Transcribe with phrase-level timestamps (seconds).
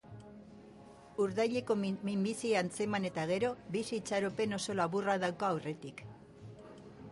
[1.25, 6.05] Urdaileko minbizia antzeman eta gero, bizi-itxaropen oso laburra dauka aurretik.